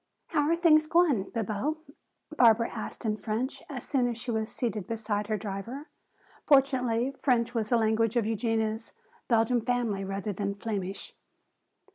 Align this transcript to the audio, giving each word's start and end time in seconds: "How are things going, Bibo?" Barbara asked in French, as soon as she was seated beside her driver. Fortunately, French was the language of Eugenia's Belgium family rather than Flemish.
"How 0.29 0.49
are 0.49 0.55
things 0.55 0.87
going, 0.87 1.25
Bibo?" 1.29 1.77
Barbara 2.35 2.71
asked 2.71 3.05
in 3.05 3.17
French, 3.17 3.61
as 3.69 3.83
soon 3.87 4.07
as 4.07 4.17
she 4.17 4.31
was 4.31 4.49
seated 4.49 4.87
beside 4.87 5.27
her 5.27 5.37
driver. 5.37 5.89
Fortunately, 6.47 7.13
French 7.19 7.53
was 7.53 7.69
the 7.69 7.77
language 7.77 8.15
of 8.15 8.25
Eugenia's 8.25 8.93
Belgium 9.27 9.61
family 9.61 10.03
rather 10.03 10.33
than 10.33 10.55
Flemish. 10.55 11.13